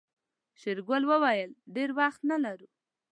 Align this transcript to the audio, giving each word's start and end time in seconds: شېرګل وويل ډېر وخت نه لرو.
شېرګل 0.59 1.03
وويل 1.11 1.49
ډېر 1.75 1.89
وخت 1.99 2.21
نه 2.29 2.37
لرو. 2.43 2.67